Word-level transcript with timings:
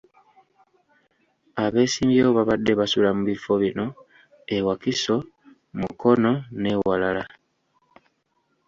Abeesimbyewo 1.63 2.31
babadde 2.37 2.71
basula 2.79 3.09
mu 3.17 3.21
bifo 3.29 3.51
bino 3.63 3.85
e 4.55 4.57
Wakiso, 4.65 5.15
Mukono 5.79 6.31
n'ewalala. 6.61 7.23